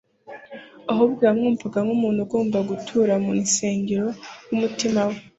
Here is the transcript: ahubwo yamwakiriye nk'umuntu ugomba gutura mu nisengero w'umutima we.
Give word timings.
ahubwo 0.91 1.19
yamwakiriye 1.27 1.79
nk'umuntu 1.85 2.19
ugomba 2.25 2.57
gutura 2.69 3.13
mu 3.23 3.31
nisengero 3.37 4.07
w'umutima 4.47 5.01
we. 5.09 5.17